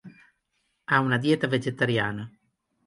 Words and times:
Ha 0.85 0.99
una 0.99 1.19
dieta 1.19 1.45
vegetariana. 1.45 2.27